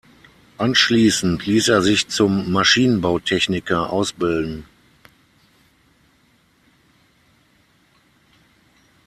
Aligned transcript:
Anschließend 0.57 1.45
ließ 1.45 1.67
er 1.67 1.83
sich 1.83 2.07
zum 2.07 2.51
Maschinenbautechniker 2.51 3.91
ausbilden. 3.93 4.65